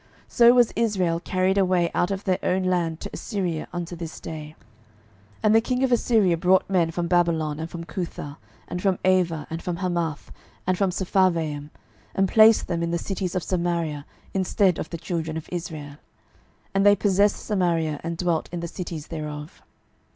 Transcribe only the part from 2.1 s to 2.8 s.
their own